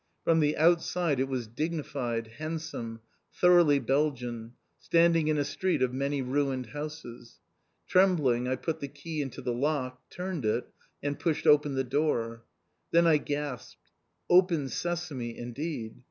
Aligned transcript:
From 0.23 0.39
the 0.39 0.57
outside 0.57 1.19
it 1.19 1.27
was 1.27 1.45
dignified, 1.45 2.25
handsome, 2.39 3.01
thoroughly 3.35 3.77
Belgian, 3.77 4.53
standing 4.79 5.27
in 5.27 5.37
a 5.37 5.43
street 5.45 5.83
of 5.83 5.93
many 5.93 6.23
ruined 6.23 6.69
houses. 6.71 7.39
Trembling, 7.87 8.47
I 8.47 8.55
put 8.55 8.79
the 8.79 8.87
key 8.87 9.21
into 9.21 9.43
the 9.43 9.53
lock, 9.53 10.01
turned 10.09 10.43
it, 10.43 10.67
and 11.03 11.19
pushed 11.19 11.45
open 11.45 11.75
the 11.75 11.83
door. 11.83 12.43
Then 12.89 13.05
I 13.05 13.17
gasped. 13.17 13.91
"Open 14.27 14.69
Sesame" 14.69 15.37
indeed! 15.37 15.99